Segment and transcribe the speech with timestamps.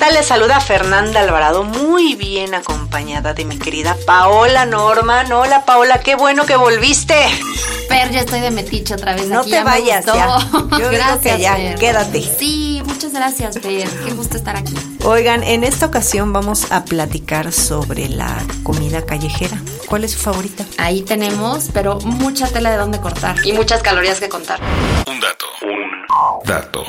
[0.00, 0.14] Tal?
[0.14, 5.30] Les saluda Fernanda Alvarado, muy bien acompañada de mi querida Paola Norman.
[5.30, 7.14] Hola, Paola, qué bueno que volviste.
[7.86, 9.26] Fer, ya estoy de metiche otra vez.
[9.26, 10.18] No aquí, te ya me vayas, gustó.
[10.18, 10.38] ya.
[10.52, 11.74] Yo digo gracias, que ya, Fer.
[11.78, 12.22] quédate.
[12.22, 13.88] Sí, muchas gracias, Fer.
[13.88, 14.74] Qué gusto estar aquí.
[15.04, 19.58] Oigan, en esta ocasión vamos a platicar sobre la comida callejera.
[19.86, 20.64] ¿Cuál es su favorita?
[20.78, 23.36] Ahí tenemos, pero mucha tela de dónde cortar.
[23.44, 24.60] Y muchas calorías que contar.
[25.06, 26.84] Un dato, un dato.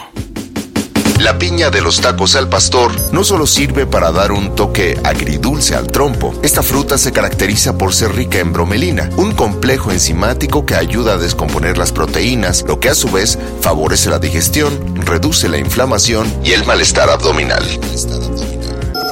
[1.22, 5.76] La piña de los tacos al pastor no solo sirve para dar un toque agridulce
[5.76, 10.74] al trompo, esta fruta se caracteriza por ser rica en bromelina, un complejo enzimático que
[10.74, 15.60] ayuda a descomponer las proteínas, lo que a su vez favorece la digestión, reduce la
[15.60, 17.64] inflamación y el malestar abdominal.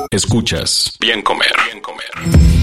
[0.09, 1.53] Escuchas Bien Comer.
[1.67, 2.58] Bien Comer.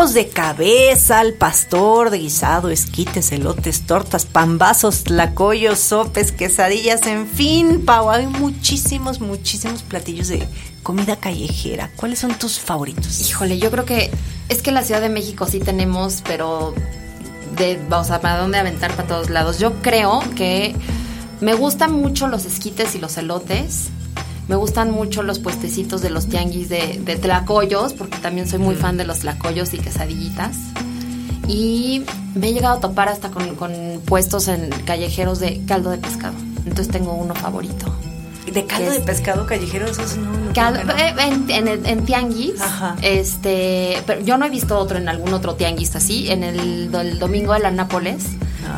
[0.00, 7.84] De cabeza, al pastor, de guisado, esquites, elotes, tortas, pambazos, tlacoyos, sopes, quesadillas, en fin,
[7.84, 10.48] Pau, hay muchísimos, muchísimos platillos de
[10.82, 11.92] comida callejera.
[11.96, 13.20] ¿Cuáles son tus favoritos?
[13.28, 14.10] Híjole, yo creo que
[14.48, 16.74] es que en la Ciudad de México sí tenemos, pero
[17.56, 19.58] de, o sea, para dónde aventar para todos lados.
[19.58, 20.74] Yo creo que
[21.42, 23.90] me gustan mucho los esquites y los elotes.
[24.50, 28.74] Me gustan mucho los puestecitos de los tianguis de, de tlacoyos, porque también soy muy
[28.74, 30.56] fan de los tlacoyos y quesadillitas.
[31.46, 32.02] Y
[32.34, 33.72] me he llegado a topar hasta con, con
[34.04, 36.34] puestos en callejeros de caldo de pescado.
[36.66, 37.94] Entonces tengo uno favorito.
[38.52, 39.02] De caldo ¿Qué de es?
[39.04, 40.32] pescado callejero, esos no.
[40.32, 42.96] no Caldo- eh, en, en, el- en tianguis, Ajá.
[43.02, 46.28] este, pero yo no he visto otro en algún otro tianguis así.
[46.28, 48.24] En el, del domingo de la Nápoles,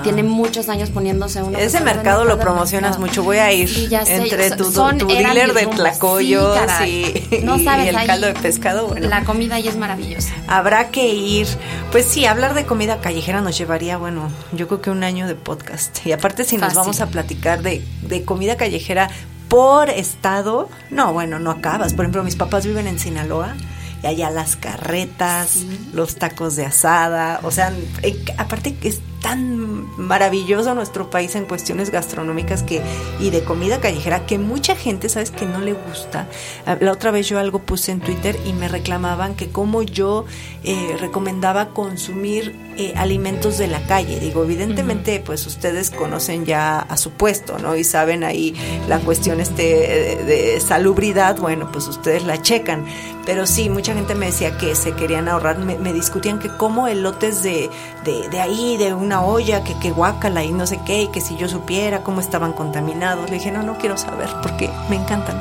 [0.02, 1.58] tiene muchos años poniéndose uno.
[1.58, 1.62] Ah.
[1.62, 3.22] Ese mercado lo promocionas mucho.
[3.22, 7.38] Voy a ir Sí, ya sé, entre tu, son- tu dealer de tlacoyos Sí, y,
[7.44, 8.88] No y el caldo de pescado.
[8.88, 10.32] Bueno, La comida ahí es maravillosa.
[10.48, 11.46] habrá que ir.
[11.90, 15.34] Pues sí, hablar de comida callejera nos llevaría, bueno, yo creo que un año de
[15.34, 16.06] podcast.
[16.06, 16.78] Y aparte, si nos Fácil.
[16.78, 19.10] vamos a platicar de, de comida callejera
[19.48, 21.92] por estado, no, bueno, no acabas.
[21.92, 23.54] Por ejemplo, mis papás viven en Sinaloa.
[24.02, 25.58] Y allá las carretas,
[25.92, 27.72] los tacos de asada, o sea,
[28.02, 32.82] eh, aparte es tan maravilloso nuestro país en cuestiones gastronómicas que
[33.20, 36.28] y de comida callejera que mucha gente, sabes que no le gusta.
[36.66, 40.24] Ah, La otra vez yo algo puse en Twitter y me reclamaban que como yo
[40.64, 44.18] eh, recomendaba consumir eh, alimentos de la calle.
[44.18, 47.76] Digo, evidentemente, pues ustedes conocen ya a su puesto, ¿no?
[47.76, 48.54] Y saben ahí
[48.88, 52.84] la cuestión este de salubridad, bueno, pues ustedes la checan.
[53.24, 56.88] Pero sí, mucha gente me decía que se querían ahorrar, me, me discutían que como
[56.88, 57.70] elotes de,
[58.04, 61.20] de, de ahí, de una olla, que, que guácala y no sé qué, y que
[61.20, 63.28] si yo supiera cómo estaban contaminados.
[63.28, 65.36] Le dije, no, no quiero saber porque me encantan.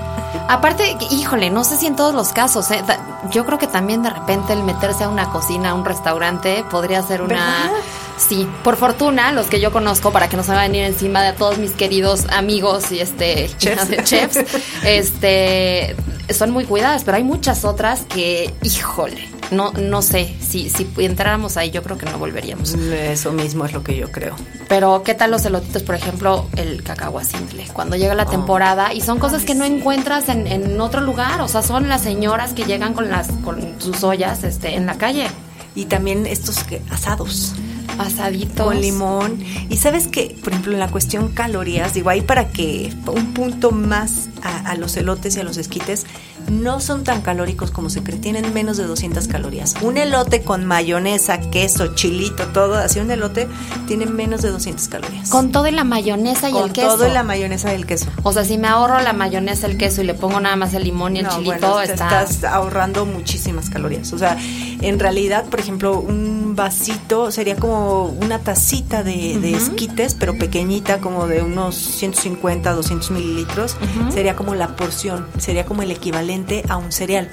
[0.50, 2.84] Aparte, híjole, no sé si en todos los casos, ¿eh?
[3.32, 7.02] Yo creo que también de repente el meterse a una cocina, a un restaurante, podría
[7.04, 7.36] ser una...
[7.36, 7.72] ¿Verdad?
[8.18, 11.24] Sí, por fortuna, los que yo conozco, para que no se vayan a venir encima
[11.24, 13.90] de todos mis queridos amigos y este Chefs.
[14.04, 14.40] chefs,
[14.84, 15.96] este
[16.34, 21.58] son muy cuidadas, pero hay muchas otras que, híjole, no, no sé, si, si entráramos
[21.58, 22.74] ahí, yo creo que no volveríamos.
[22.74, 24.36] Eso mismo es lo que yo creo.
[24.70, 25.84] Pero, ¿qué tal los elotitos?
[25.84, 27.68] Por ejemplo, el cacahuacintle.
[27.74, 31.42] Cuando llega la temporada y son cosas que no encuentras en, en otro lugar.
[31.42, 34.98] O sea, son las señoras que llegan con las con sus ollas este, en la
[34.98, 35.28] calle.
[35.76, 37.54] Y también estos que, asados.
[37.98, 38.66] Asaditos.
[38.66, 39.44] con limón.
[39.70, 43.72] Y sabes que, por ejemplo, en la cuestión calorías, digo, ahí para que un punto
[43.72, 46.06] más a, a los elotes y a los esquites,
[46.50, 49.76] no son tan calóricos como se cree, tienen menos de 200 calorías.
[49.82, 53.48] Un elote con mayonesa, queso, chilito, todo, así un elote,
[53.88, 55.30] tiene menos de 200 calorías.
[55.30, 56.88] Con todo y la mayonesa y Con el queso.
[56.88, 58.08] todo y la mayonesa y el queso.
[58.24, 60.84] O sea, si me ahorro la mayonesa, el queso y le pongo nada más el
[60.84, 62.24] limón y el No, chilito, bueno, está...
[62.24, 64.12] estás ahorrando muchísimas calorías.
[64.14, 70.16] O sea, en realidad, por ejemplo, un vasito sería como una tacita de, de esquites,
[70.16, 73.78] pero pequeñita, como de unos 150, 200 mililitros.
[74.14, 76.31] Sería como la porción, sería como el equivalente
[76.68, 77.30] a un cereal.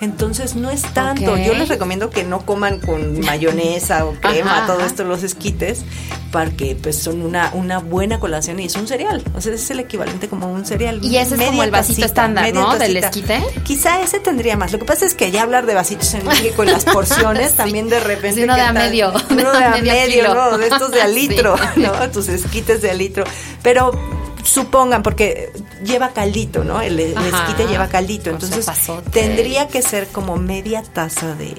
[0.00, 1.36] Entonces no es tanto.
[1.36, 5.84] Yo les recomiendo que no coman con mayonesa o crema, todo esto, los esquites,
[6.30, 9.24] porque pues son una, una buena colación y es un cereal.
[9.34, 11.00] O sea, es el equivalente como un cereal.
[11.02, 12.78] Y ese es como el vasito estándar, ¿no?
[12.78, 13.42] Del esquite.
[13.64, 14.72] Quizá ese tendría más.
[14.72, 17.88] Lo que pasa es que ya hablar de vasitos en México y las porciones también
[17.88, 18.44] de repente.
[18.44, 19.12] uno de a medio.
[19.30, 20.58] Uno de a medio, ¿no?
[20.58, 22.10] De estos de a litro, ¿no?
[22.10, 23.24] Tus esquites de a litro.
[23.62, 23.90] Pero
[24.48, 25.52] supongan, porque
[25.84, 26.80] lleva caldito, ¿no?
[26.80, 28.66] El, esquite lleva caldito, entonces
[29.12, 31.54] tendría que ser como media taza de,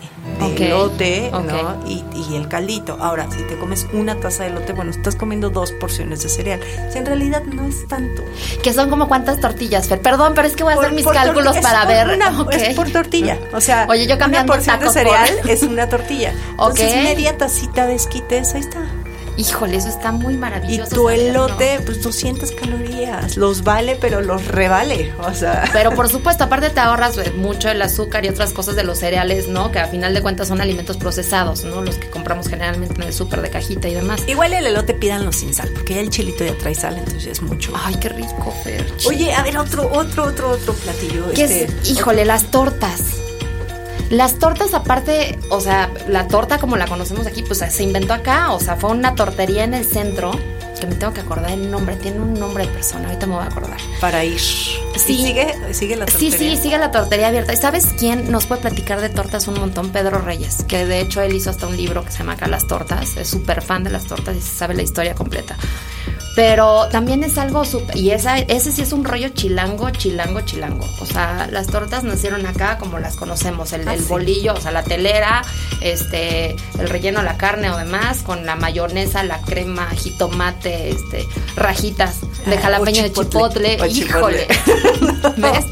[0.57, 1.87] elote, ¿no?
[1.87, 2.03] Y,
[2.35, 2.97] el caldito.
[2.99, 6.59] Ahora, si te comes una taza de elote, bueno, estás comiendo dos porciones de cereal.
[6.93, 8.23] en realidad no es tanto.
[8.63, 10.01] Que son como cuántas tortillas, Fer?
[10.01, 12.07] Perdón, pero es que voy a hacer mis cálculos para ver.
[12.09, 16.33] Una, Es por tortilla, o sea, Oye, yo una porción de cereal es una tortilla.
[16.51, 18.79] Entonces, media tacita de esquites, ahí está.
[19.39, 20.91] Híjole, eso está muy maravilloso.
[20.91, 23.37] Y tu elote, pues 200 calorías.
[23.37, 25.13] Los vale, pero los revale.
[25.17, 25.63] O sea.
[25.71, 28.99] Pero por supuesto, aparte te ahorras eh, mucho el azúcar y otras cosas de los
[28.99, 29.71] cereales, ¿no?
[29.71, 31.81] Que a final de cuentas son alimentos procesados, ¿no?
[31.81, 34.23] Los que compramos generalmente en el súper de cajita y demás.
[34.27, 37.41] Igual el elote pídanlo sin sal, porque ya el chilito ya trae sal, entonces es
[37.41, 37.71] mucho.
[37.81, 38.91] Ay, qué rico, Fer.
[39.07, 41.31] Oye, a ver, otro, otro, otro, otro platillo.
[41.31, 41.51] ¿Qué es?
[41.51, 43.18] Este, híjole, las tortas.
[44.09, 48.51] Las tortas aparte, o sea, la torta como la conocemos aquí, pues se inventó acá,
[48.53, 50.31] o sea, fue una tortería en el centro,
[50.79, 53.43] que me tengo que acordar el nombre, tiene un nombre de persona, ahorita me voy
[53.43, 53.77] a acordar.
[54.01, 54.39] Para ir.
[54.39, 54.77] Sí.
[54.97, 56.31] sigue, sigue la tortería?
[56.31, 57.53] Sí, sí, sigue la tortería abierta.
[57.53, 59.91] ¿Y sabes quién nos puede platicar de tortas un montón?
[59.91, 62.65] Pedro Reyes, que de hecho él hizo hasta un libro que se llama Acá las
[62.67, 65.55] tortas, es súper fan de las tortas y se sabe la historia completa.
[66.39, 67.97] Pero también es algo súper.
[67.97, 70.87] Y esa, ese sí es un rollo chilango, chilango, chilango.
[71.01, 74.83] O sea, las tortas nacieron acá como las conocemos: el, ah, bolillo, o sea, la
[74.83, 75.41] telera,
[75.81, 81.27] este, el relleno, la carne o demás, con la mayonesa, la crema, jitomate, este,
[81.57, 83.77] rajitas de ah, jalapeño de chipotle.
[83.87, 84.47] Híjole.
[85.37, 85.65] ¿Ves?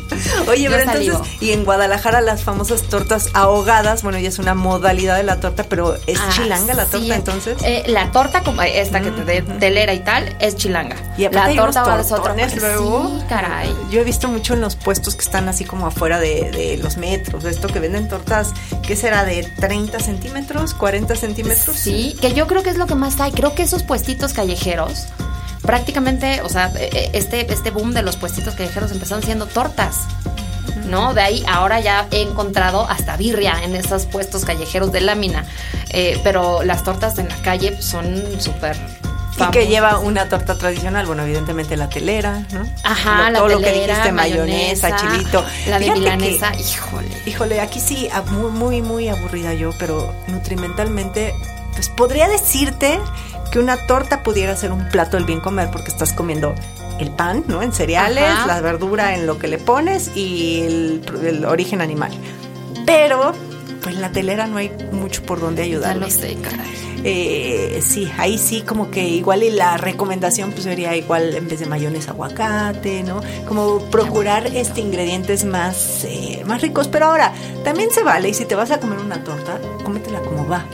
[0.47, 5.17] Oye, pero entonces, y en Guadalajara las famosas tortas ahogadas, bueno, ya es una modalidad
[5.17, 7.57] de la torta, pero ¿es ah, chilanga la torta entonces?
[7.63, 10.95] Eh, la torta como esta que te de telera y tal, es chilanga.
[11.17, 12.35] Y la torta va es otra.
[12.35, 13.73] Luego, sí, caray.
[13.91, 17.45] Yo he visto mucho en los puestos que están así como afuera de, los metros,
[17.45, 18.53] esto que venden tortas,
[18.85, 19.23] ¿qué será?
[19.23, 21.75] ¿De 30 centímetros, 40 centímetros?
[21.75, 23.31] Sí, que yo creo que es lo que más hay.
[23.31, 25.07] Creo que esos puestitos callejeros
[25.67, 29.99] prácticamente, o sea, e, e, este, este boom de los puestitos callejeros empezaron siendo tortas.
[30.87, 31.13] ¿no?
[31.13, 35.45] De ahí ahora ya he encontrado hasta birria en esos puestos callejeros de lámina.
[35.89, 38.77] Eh, pero las tortas en la calle son súper
[39.39, 42.67] y que lleva una torta tradicional, bueno, evidentemente la telera, ¿no?
[42.83, 45.45] Ajá, la todo telera, lo que dijiste, mayonesa, chilito.
[45.67, 47.09] La de milanesa, híjole.
[47.25, 51.35] Híjole, aquí sí, muy, muy, muy aburrida yo, pero nutrimentalmente,
[51.73, 52.99] pues podría decirte
[53.57, 56.53] que una torta pudiera ser un plato del bien comer porque estás comiendo
[56.99, 57.63] el pan, ¿no?
[57.63, 62.11] En cereales, la verdura en lo que le pones y el, origen animal.
[62.85, 63.33] Pero,
[63.81, 65.95] pues en la telera no hay mucho por donde ayudar.
[65.95, 66.67] Ya lo sé, caray
[67.03, 71.59] eh, sí, ahí sí como que igual y la recomendación pues sería igual en vez
[71.59, 73.21] de mayonesa aguacate, ¿no?
[73.47, 77.33] Como procurar este ingredientes más, eh, más ricos, pero ahora
[77.63, 80.65] también se vale y si te vas a comer una torta, cómetela como va.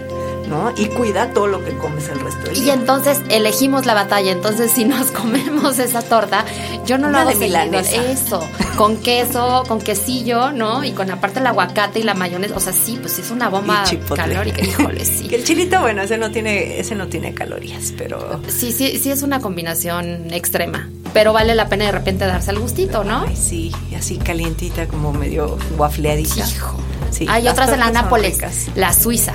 [0.78, 2.64] Y cuida todo lo que comes el resto del día.
[2.66, 4.32] Y entonces elegimos la batalla.
[4.32, 6.46] Entonces, si nos comemos esa torta,
[6.86, 8.42] yo no lo hago de Eso,
[8.78, 10.84] con queso, con quesillo, ¿no?
[10.84, 12.56] Y con aparte el aguacate y la mayonesa.
[12.56, 13.84] O sea, sí, pues es una bomba
[14.16, 14.62] calórica.
[14.62, 15.28] Híjole, sí.
[15.34, 18.42] el chilito, bueno, ese no tiene, ese no tiene calorías, pero.
[18.48, 20.90] Sí, sí, sí es una combinación extrema.
[21.14, 23.26] Pero vale la pena de repente darse el gustito, ¿no?
[23.28, 26.48] Ay, sí, y así calientita, como medio guafleadita.
[26.48, 26.78] Hijo.
[27.12, 28.40] Sí, Hay otras de la Nápoles,
[28.76, 29.34] la suiza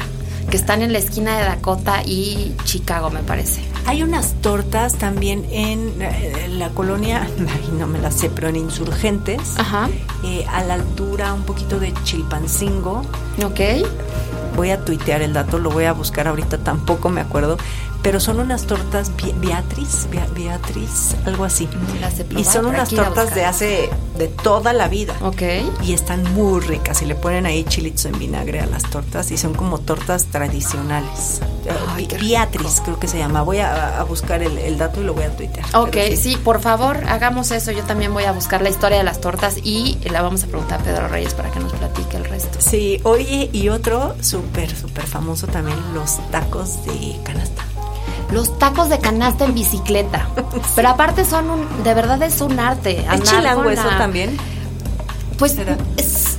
[0.50, 3.62] que están en la esquina de Dakota y Chicago, me parece.
[3.86, 8.56] Hay unas tortas también en, eh, la colonia, ay, no me las sé, pero en
[8.56, 9.88] Insurgentes, Ajá.
[10.24, 13.02] Eh, a la altura un poquito de Chilpancingo.
[13.44, 13.60] Ok.
[14.56, 17.58] Voy a tuitear el dato, lo voy a buscar ahorita, tampoco me acuerdo
[18.08, 21.68] pero son unas tortas Beatriz, Beatriz, algo así.
[22.34, 25.14] y son unas tortas de hace de toda la vida.
[25.20, 25.42] Ok.
[25.82, 29.36] Y están muy ricas y le ponen ahí chilitos en vinagre a las tortas y
[29.36, 31.42] son como tortas tradicionales.
[32.18, 33.42] Beatriz creo que se llama.
[33.42, 35.66] Voy a, buscar el, dato y lo voy a tuitear.
[35.76, 36.36] Ok, sí.
[36.36, 37.72] por favor, hagamos eso.
[37.72, 40.80] Yo también voy a buscar la historia de las tortas y la vamos a preguntar
[40.80, 42.58] a Pedro Reyes para que nos platique el resto.
[42.58, 47.67] Sí, oye, y otro súper, súper famoso también, los tacos de canasta
[48.30, 50.28] los tacos de canasta en bicicleta.
[50.76, 53.06] Pero aparte son un, de verdad es un arte.
[53.12, 54.36] ¿Es chilango eso también?
[55.38, 55.56] Pues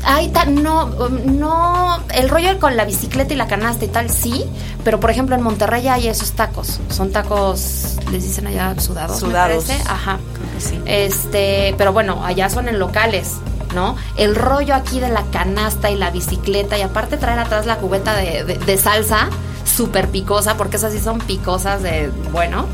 [0.04, 0.90] hay no,
[1.26, 4.44] no, el rollo con la bicicleta y la canasta y tal, sí,
[4.84, 9.66] pero por ejemplo en Monterrey hay esos tacos, son tacos, les dicen allá sudados, sudados.
[9.70, 10.20] Me parece, ajá.
[10.58, 10.82] Sí.
[10.86, 13.36] Este, pero bueno, allá son en locales,
[13.74, 13.96] ¿no?
[14.18, 18.14] El rollo aquí de la canasta y la bicicleta y aparte traer atrás la cubeta
[18.16, 19.30] de, de- de salsa
[19.70, 22.66] súper picosa, porque esas sí son picosas de, bueno,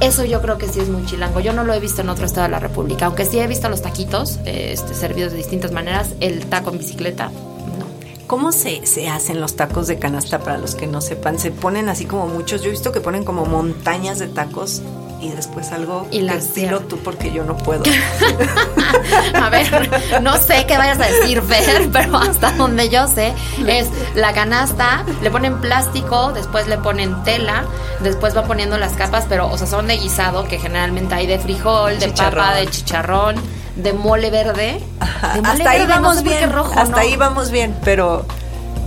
[0.00, 1.40] eso yo creo que sí es muy chilango.
[1.40, 3.68] Yo no lo he visto en otro estado de la República, aunque sí he visto
[3.68, 7.86] los taquitos este, servidos de distintas maneras, el taco en bicicleta, no.
[8.26, 11.38] ¿Cómo se, se hacen los tacos de canasta para los que no sepan?
[11.38, 12.62] Se ponen así como muchos.
[12.62, 14.82] Yo he visto que ponen como montañas de tacos
[15.24, 17.82] y después algo Y las estilo tú porque yo no puedo.
[19.34, 19.90] A ver,
[20.22, 23.32] no sé qué vayas a decir, Fer, pero hasta donde yo sé
[23.66, 27.64] es la canasta, le ponen plástico, después le ponen tela,
[28.00, 31.38] después va poniendo las capas, pero, o sea, son de guisado, que generalmente hay de
[31.38, 32.44] frijol, de Chicharrón.
[32.44, 33.34] papa, de chicharrón,
[33.76, 34.80] de mole verde.
[35.00, 36.52] Ajá, De mole Hasta ahí no vamos sé bien.
[36.52, 36.96] rojo, hasta ¿no?
[36.98, 38.24] ahí vamos bien, pero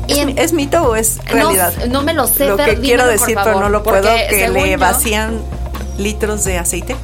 [0.08, 1.74] ¿es, en- mi- ¿es mito o es realidad?
[1.90, 4.48] no me lo sé, Lo Fer, que quiero dímelo, decir, pero no lo puedo, que
[4.50, 5.40] le yo- vacían
[5.98, 6.96] litros de aceite.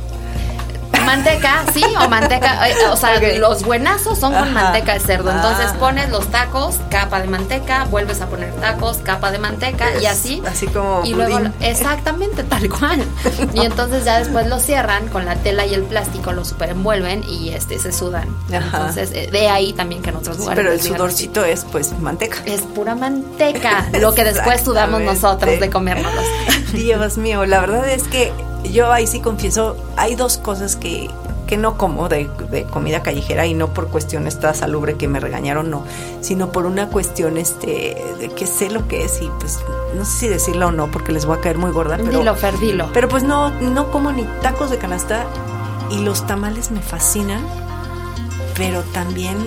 [1.06, 4.52] Manteca, sí, o manteca, eh, o sea, los buenazos son con Ajá.
[4.72, 5.32] manteca de cerdo.
[5.32, 5.76] Entonces Ah.
[5.78, 10.42] pones los tacos, capa de manteca, vuelves a poner tacos, capa de manteca y así.
[10.48, 11.54] así como y luego budín.
[11.60, 13.04] exactamente tal cual.
[13.54, 17.22] Y entonces ya después lo cierran con la tela y el plástico, lo super envuelven
[17.28, 18.30] y este se sudan.
[18.48, 18.78] Ajá.
[18.78, 20.88] Entonces, eh, de ahí también que en otros Sí, pero el así.
[20.88, 22.38] sudorcito es pues manteca.
[22.46, 26.24] es pura manteca, lo que después sudamos nosotros de comérnoslos.
[26.72, 28.32] Dios mío, la verdad es que
[28.72, 31.10] yo ahí sí confieso, hay dos cosas que,
[31.48, 35.20] que no como de, de comida callejera y no por cuestión esta salubre que me
[35.20, 35.84] regañaron, no,
[36.22, 39.60] sino por una cuestión este de que sé lo que es y pues
[39.96, 42.36] no sé si decirlo o no porque les voy a caer muy gorda, pero dilo,
[42.36, 42.90] Fer, dilo.
[42.94, 45.26] pero pues no no como ni tacos de canasta
[45.92, 47.46] y los tamales me fascinan,
[48.56, 49.38] pero también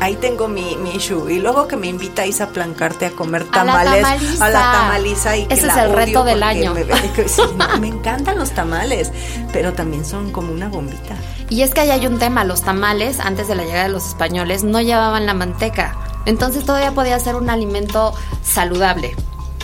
[0.00, 1.28] Ahí tengo mi, mi issue.
[1.32, 4.02] Y luego que me invitáis a plancarte a comer A la tamales.
[4.02, 4.44] tamaliza.
[4.44, 5.36] A la tamaliza.
[5.36, 6.74] Y que Ese es el reto del año.
[6.74, 9.10] Me, que sí, no, me encantan los tamales,
[9.52, 11.16] pero también son como una bombita.
[11.48, 14.06] Y es que ahí hay un tema, los tamales, antes de la llegada de los
[14.06, 15.96] españoles, no llevaban la manteca.
[16.26, 18.12] Entonces todavía podía ser un alimento
[18.42, 19.14] saludable,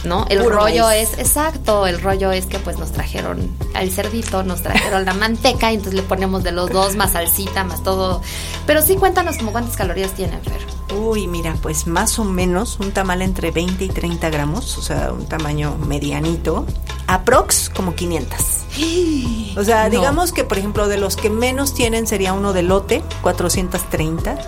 [0.04, 0.26] ¿no?
[0.28, 1.10] El Puro rollo maíz.
[1.12, 5.70] es, exacto, el rollo es que pues nos trajeron al cerdito, nos trajeron la manteca,
[5.70, 8.20] y entonces le ponemos de los dos, más salsita, más todo.
[8.66, 10.60] Pero sí cuéntanos como cuántas calorías tienen, Fer.
[10.98, 15.10] Uy, mira, pues más o menos un tamal entre 20 y 30 gramos, o sea,
[15.12, 16.66] un tamaño medianito.
[17.06, 18.38] Aprox como 500.
[19.56, 19.90] O sea, No.
[19.90, 24.38] digamos que, por ejemplo, de los que menos tienen sería uno de lote, 430,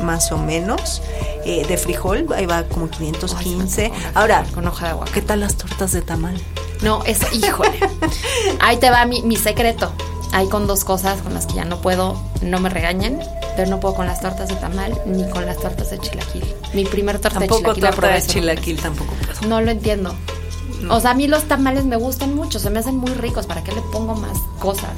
[0.00, 1.02] más o menos.
[1.44, 3.90] Eh, de frijol, ahí va como 515.
[4.14, 5.20] Ahora, con hoja de aguacate.
[5.20, 6.40] ¿qué tal las tortas de tamal?
[6.82, 7.78] No, eso, híjole.
[8.60, 9.92] Ahí te va mi, mi secreto.
[10.32, 13.20] Hay con dos cosas con las que ya no puedo, no me regañen,
[13.54, 16.44] pero no puedo con las tortas de tamal ni con las tortas de chilaquil.
[16.72, 19.48] Mi primer torta Tampoco de chilaquil la torta probé de hace chilaquil, tampoco puedo.
[19.48, 20.14] No lo entiendo.
[20.90, 23.46] O sea, a mí los tamales me gustan mucho, se me hacen muy ricos.
[23.46, 24.90] ¿Para qué le pongo más cosas?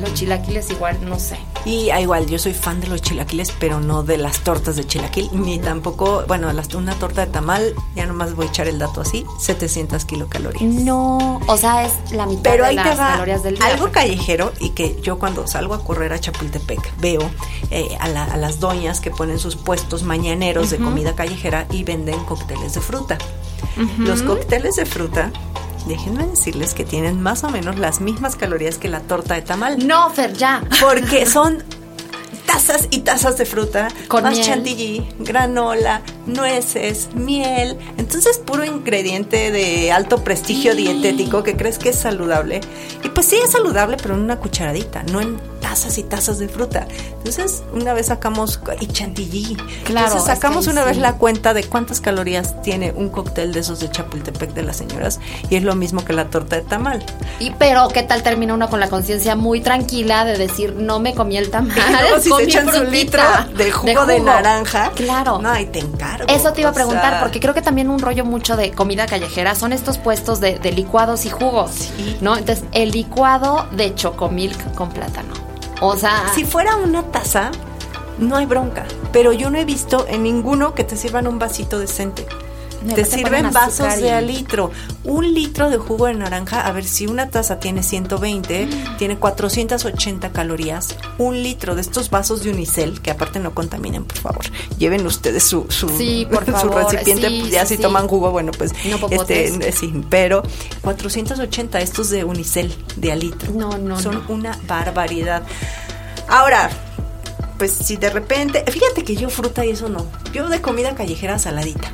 [0.00, 1.38] Los chilaquiles igual, no sé.
[1.64, 4.86] Y ah, igual, yo soy fan de los chilaquiles, pero no de las tortas de
[4.86, 8.78] chilaquil, ni tampoco, bueno, las- una torta de tamal, ya nomás voy a echar el
[8.78, 10.62] dato así, 700 kilocalorías.
[10.62, 13.66] No, o sea, es la mitad Pero de ahí te las va calorías del día.
[13.66, 17.22] algo callejero y que yo cuando salgo a correr a Chapultepec veo
[17.70, 21.84] eh, a, la- a las doñas que ponen sus puestos mañaneros de comida callejera y
[21.84, 23.16] venden cócteles de fruta.
[23.98, 25.30] Los cócteles de fruta,
[25.86, 29.86] déjenme decirles que tienen más o menos las mismas calorías que la torta de tamal.
[29.86, 30.62] No, Fer, ya.
[30.80, 31.62] Porque son
[32.46, 34.44] tazas y tazas de fruta, Con más miel.
[34.46, 37.76] chantilly, granola, nueces, miel.
[37.96, 42.60] Entonces, puro ingrediente de alto prestigio dietético que crees que es saludable.
[43.02, 45.36] Y pues sí es saludable, pero en una cucharadita, no en
[45.74, 46.86] tazas y tazas de fruta.
[47.18, 49.56] Entonces, una vez sacamos y chantilly.
[49.82, 53.80] Claro, Entonces, sacamos una vez la cuenta de cuántas calorías tiene un cóctel de esos
[53.80, 55.18] de Chapultepec de las señoras
[55.50, 57.04] y es lo mismo que la torta de tamal.
[57.40, 61.12] Y pero qué tal termina uno con la conciencia muy tranquila de decir no me
[61.12, 63.22] comí el tamal, luego si se comí echan su frutita litro
[63.56, 64.92] de jugo de, naranja.
[64.94, 65.40] Claro.
[65.40, 66.28] No, y te encargo.
[66.28, 69.06] Eso te iba a preguntar, sea, porque creo que también un rollo mucho de comida
[69.06, 72.16] callejera son estos puestos de, de licuados y jugos, Sí.
[72.20, 72.36] ¿no?
[72.36, 75.43] Entonces, el licuado de chocomilk con plátano.
[75.86, 77.50] O sea, Si fuera una taza,
[78.18, 78.86] no hay bronca.
[79.12, 82.26] Pero yo no he visto en ninguno que te sirvan un vasito decente.
[82.94, 84.70] Te sirven vasos de a litro.
[85.04, 88.96] Un litro de jugo de naranja, a ver si una taza tiene 120, Mm.
[88.98, 90.96] tiene 480 calorías.
[91.18, 94.44] Un litro de estos vasos de unicel, que aparte no contaminen, por favor.
[94.78, 97.28] Lleven ustedes su, su, Sí, por su favor, recipiente.
[97.28, 98.72] sí, ya sí, si toman jugo, bueno, pues.
[98.84, 100.42] No este, sí, pero
[100.82, 103.52] 480 estos de unicel, de a litro.
[103.52, 104.34] No, no, Son no.
[104.34, 105.42] una barbaridad.
[106.28, 106.70] Ahora,
[107.58, 110.06] pues si de repente, fíjate que yo fruta y eso no.
[110.32, 111.90] Yo de comida callejera saladita.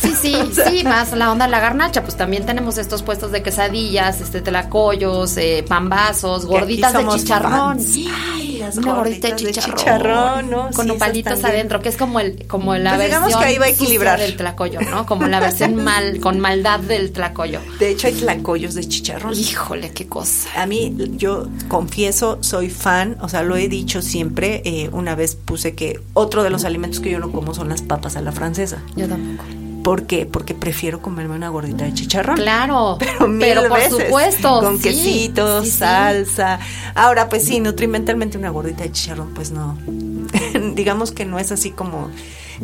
[0.00, 0.34] Sí, sí,
[0.68, 2.02] sí, más la onda de la garnacha.
[2.02, 7.80] Pues también tenemos estos puestos de quesadillas, este tlacoyos, eh, pambazos, gorditas de chicharrón.
[7.80, 8.08] Sí,
[8.60, 9.76] las Una gordita gorditas de de chicharrón.
[9.78, 10.70] chicharrón, ¿no?
[10.74, 13.58] Con Sí, nopalitos adentro, que es como el, como la Pues digamos versión que ahí
[13.58, 14.18] va a equilibrar.
[14.20, 15.06] del tlacoyo, ¿no?
[15.06, 17.60] Como la versión mal, con maldad del tlacoyo.
[17.78, 19.34] De hecho, hay tlacoyos de chicharrón.
[19.38, 20.48] Híjole, qué cosa.
[20.60, 24.62] A mí, yo confieso, soy fan, o sea, lo he dicho siempre.
[24.64, 27.82] eh, una vez puse que otro de los alimentos que yo no como son las
[27.82, 28.82] papas a la francesa.
[28.96, 29.44] Yo tampoco.
[29.88, 30.26] ¿Por qué?
[30.26, 32.36] Porque prefiero comerme una gordita de chicharrón.
[32.36, 34.60] Claro, Pero, mil por veces, supuesto.
[34.60, 35.78] Con sí, quesitos, sí, sí.
[35.78, 36.58] salsa.
[36.94, 39.78] Ahora, pues sí, nutrimentalmente una gordita de chicharrón, pues no.
[40.74, 42.10] Digamos que no es así como,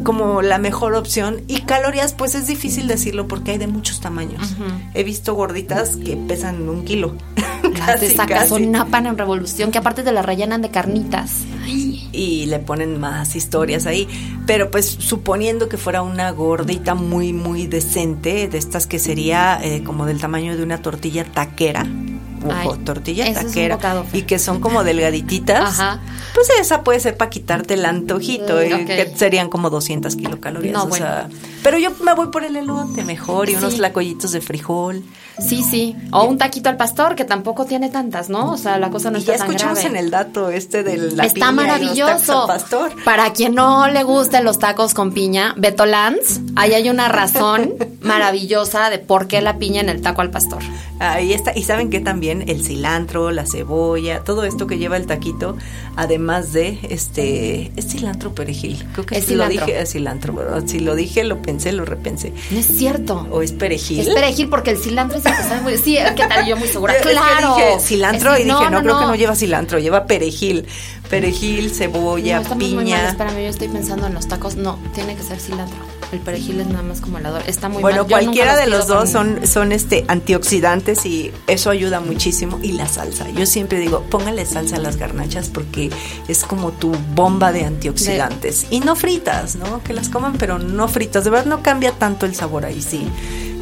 [0.02, 1.42] como la mejor opción.
[1.46, 4.54] Y calorías, pues es difícil decirlo porque hay de muchos tamaños.
[4.94, 7.14] He visto gorditas que pesan un kilo.
[7.62, 8.48] Las de Casi, saca casi.
[8.48, 11.40] son una pan en revolución, que aparte te la rellenan de carnitas.
[11.66, 14.06] y le ponen más historias ahí.
[14.46, 19.82] Pero pues suponiendo que fuera una gordita muy, muy decente, de estas que sería eh,
[19.82, 21.86] como del tamaño de una tortilla taquera.
[23.34, 23.76] Taquera.
[23.76, 24.20] bocado, Fer.
[24.20, 25.80] y que son como delgadititas.
[25.80, 26.00] Ajá.
[26.34, 28.86] Pues esa puede ser para quitarte el antojito, Mm, y ok.
[28.86, 30.72] que serían como 200 kilocalorías.
[30.74, 31.04] No, o bueno.
[31.04, 31.28] sea,
[31.64, 33.78] pero yo me voy por el elote mejor y unos Sí.
[33.78, 35.02] tlacoyitos de frijol.
[35.40, 35.96] Sí, sí.
[36.12, 38.52] O un taquito al pastor, que tampoco tiene tantas, ¿no?
[38.52, 39.98] O sea, la cosa no y está ya tan escuchamos grave.
[39.98, 42.40] en el dato este de la Está piña y los tacos maravilloso.
[42.42, 42.92] al pastor.
[43.04, 47.74] Para quien no le gusten los tacos con piña, Beto Lanz, ahí hay una razón
[48.02, 50.62] maravillosa de por qué la piña en el taco al pastor.
[51.00, 51.52] Ahí está.
[51.58, 55.56] Y saben que también el cilantro, la cebolla, todo esto que lleva el taquito,
[55.96, 58.86] además de este, es cilantro perejil.
[58.92, 59.66] Creo que Es lo cilantro.
[59.66, 60.62] dije, es cilantro, ¿verdad?
[60.66, 62.32] Si lo dije, lo pensé, lo repensé.
[62.50, 63.26] No es cierto.
[63.30, 64.00] O es perejil.
[64.00, 65.76] Es perejil porque el cilantro es el que sabe muy...
[65.78, 66.46] Sí, ¿qué tal?
[66.46, 66.92] Yo muy segura.
[66.94, 67.54] Yo- es que ¡Claro!
[67.56, 70.66] dije cilantro Es- y dije, no, creo que no lleva cilantro, lleva perejil.
[71.10, 72.84] Perejil, cebolla, No, estamos muy mal.
[72.84, 73.08] piña.
[73.08, 74.56] Espérame, yo estoy pensando en los tacos.
[74.56, 75.76] No, tiene que ser cilantro.
[76.14, 77.42] El perejil es nada más como el ador.
[77.48, 78.06] Está muy Bueno, mal.
[78.08, 82.60] Cualquiera de los dos con- son, son este antioxidantes y eso ayuda muchísimo.
[82.62, 83.28] Y la salsa.
[83.30, 85.90] Yo siempre digo, póngale salsa a las garnachas porque
[86.28, 88.66] es como tu bomba de antioxidantes.
[88.70, 89.82] Y no fritas, ¿no?
[89.82, 91.24] Que las coman, pero no fritas.
[91.24, 93.08] De verdad no cambia tanto el sabor ahí, sí.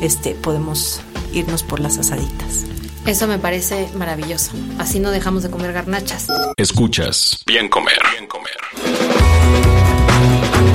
[0.02, 1.00] Este, podemos
[1.32, 2.64] irnos por las asaditas.
[3.06, 4.52] Eso me parece maravilloso.
[4.78, 6.26] Así no dejamos de comer garnachas.
[6.58, 7.98] Escuchas Bien Comer.
[8.12, 8.52] Bien Comer.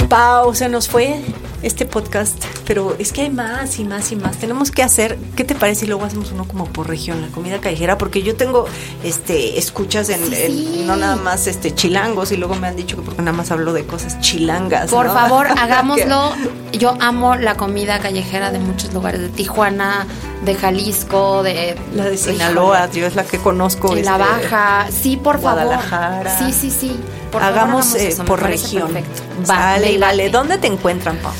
[0.09, 1.21] Pau, se nos fue
[1.63, 4.37] este podcast, pero es que hay más y más y más.
[4.37, 7.59] Tenemos que hacer, ¿qué te parece si luego hacemos uno como por región, la comida
[7.59, 7.97] callejera?
[7.97, 8.65] Porque yo tengo
[9.03, 13.01] este escuchas en, en- no nada más este chilangos y luego me han dicho que
[13.01, 14.89] porque nada más hablo de cosas chilangas.
[14.91, 15.13] Por ¿no?
[15.13, 16.33] favor, hagámoslo.
[16.77, 20.05] Yo amo la comida callejera de muchos lugares, de Tijuana,
[20.43, 21.77] de Jalisco, de...
[21.93, 23.95] La de Sinaloa, yo es la que conozco.
[23.95, 24.87] En la este, Baja.
[24.91, 25.63] Sí, por favor.
[25.63, 26.37] Guadalajara.
[26.37, 26.99] Sí, sí, sí.
[27.31, 28.93] Por favor, hagamos eh, eso, por región.
[28.93, 29.21] perfecto.
[29.47, 29.97] Vale.
[29.97, 30.29] late.
[30.29, 31.31] ¿Dónde te encuentran, Pau?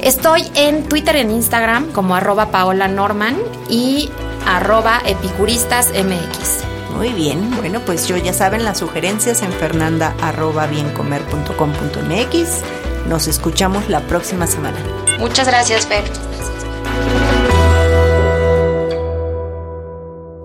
[0.00, 3.36] Estoy en Twitter y en Instagram como arroba Paola Norman
[3.68, 4.10] y
[4.46, 6.66] arroba epicuristasmx.
[6.96, 12.75] Muy bien, bueno, pues yo ya saben las sugerencias en fernanda arroba biencomer.com.mx.
[13.08, 14.78] Nos escuchamos la próxima semana.
[15.18, 16.04] Muchas gracias, Fer.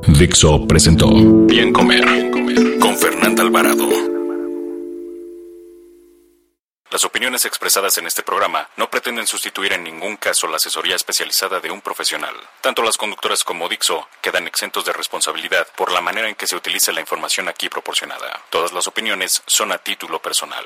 [0.08, 1.08] Dixo presentó
[1.47, 2.06] Bien Comer.
[2.80, 3.89] Con Fernanda Alvarado.
[6.91, 11.60] Las opiniones expresadas en este programa no pretenden sustituir en ningún caso la asesoría especializada
[11.62, 12.36] de un profesional.
[12.62, 16.56] Tanto las conductoras como Dixo quedan exentos de responsabilidad por la manera en que se
[16.56, 18.41] utilice la información aquí proporcionada.
[18.52, 20.65] Todas las opiniones son a título personal.